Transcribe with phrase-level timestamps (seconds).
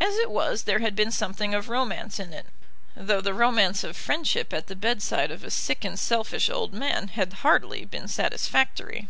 [0.00, 2.46] As it was there had been something of romance in it,
[2.96, 7.06] though the romance of friendship at the bedside of a sick and selfish old man
[7.06, 9.06] had hardly been satisfactory.